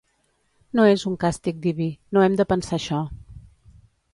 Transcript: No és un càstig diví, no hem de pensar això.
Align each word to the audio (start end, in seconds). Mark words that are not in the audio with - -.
No 0.77 0.85
és 0.93 1.03
un 1.11 1.17
càstig 1.25 1.59
diví, 1.67 1.89
no 2.17 2.25
hem 2.25 2.39
de 2.41 2.49
pensar 2.55 2.75
això. 2.81 3.03